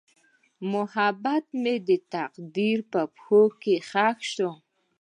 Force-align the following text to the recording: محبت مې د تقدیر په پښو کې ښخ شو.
محبت 0.71 1.45
مې 1.61 1.75
د 1.87 1.89
تقدیر 2.15 2.77
په 2.91 3.01
پښو 3.15 3.41
کې 3.61 3.75
ښخ 3.89 4.17
شو. 4.33 4.51